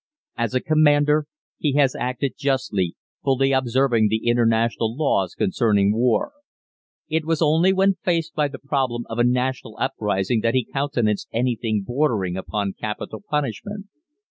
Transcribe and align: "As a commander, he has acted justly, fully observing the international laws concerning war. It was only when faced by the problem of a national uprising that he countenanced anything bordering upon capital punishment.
"As 0.35 0.55
a 0.55 0.61
commander, 0.61 1.27
he 1.59 1.73
has 1.75 1.93
acted 1.95 2.33
justly, 2.35 2.95
fully 3.23 3.51
observing 3.51 4.07
the 4.07 4.25
international 4.27 4.97
laws 4.97 5.35
concerning 5.35 5.93
war. 5.93 6.31
It 7.07 7.23
was 7.23 7.39
only 7.39 7.71
when 7.71 7.93
faced 8.01 8.33
by 8.33 8.47
the 8.47 8.57
problem 8.57 9.03
of 9.11 9.19
a 9.19 9.23
national 9.23 9.77
uprising 9.79 10.39
that 10.41 10.55
he 10.55 10.65
countenanced 10.65 11.27
anything 11.31 11.83
bordering 11.85 12.35
upon 12.35 12.73
capital 12.73 13.21
punishment. 13.29 13.89